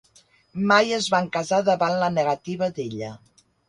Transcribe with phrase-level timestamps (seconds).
[0.71, 3.17] Mai es van casar davant la negativa d'ella.